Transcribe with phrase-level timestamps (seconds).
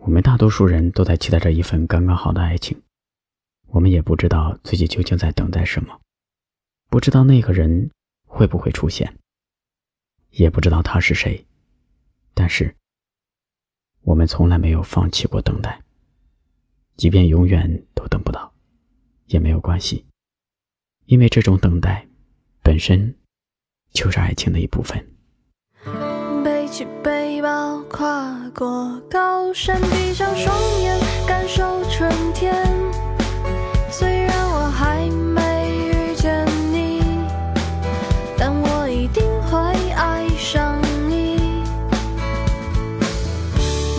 [0.00, 2.80] 我们大多数人都在期待着一份刚刚好的爱情，
[3.68, 6.00] 我们也不知道自己究竟在等待什么，
[6.88, 7.90] 不知道那个人
[8.26, 9.14] 会不会出现，
[10.30, 11.44] 也不知道他是谁，
[12.32, 12.74] 但是
[14.00, 15.82] 我们从来没有放弃过等待，
[16.96, 18.50] 即便永远都等不到，
[19.26, 20.06] 也没有关系，
[21.04, 22.08] 因为这种等待
[22.62, 23.14] 本身
[23.92, 25.06] 就是爱情的一部分。
[26.42, 30.96] 背起背包，跨过高山，闭上双眼，
[31.26, 32.54] 感受春天。
[33.90, 37.02] 虽然我还没遇见你，
[38.38, 39.58] 但我一定会
[39.94, 41.64] 爱上你。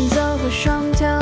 [0.10, 1.20] 走过双脚。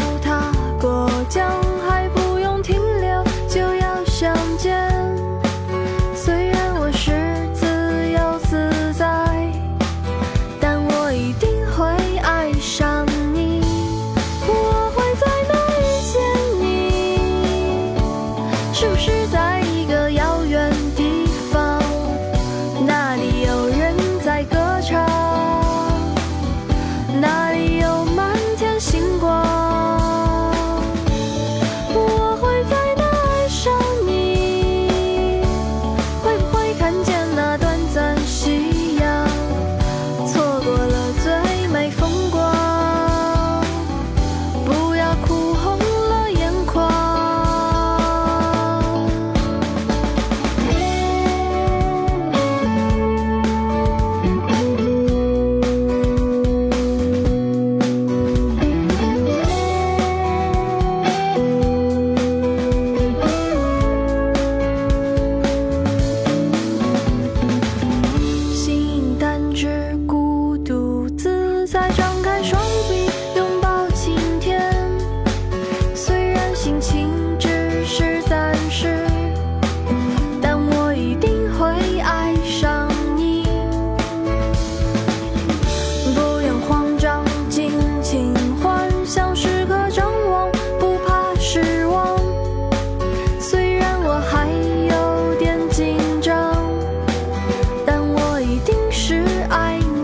[99.29, 99.98] I